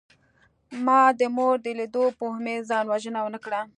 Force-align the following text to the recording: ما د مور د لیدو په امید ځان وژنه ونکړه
ما 0.85 1.01
د 1.19 1.21
مور 1.35 1.55
د 1.65 1.67
لیدو 1.79 2.03
په 2.17 2.23
امید 2.35 2.61
ځان 2.71 2.85
وژنه 2.87 3.19
ونکړه 3.23 3.61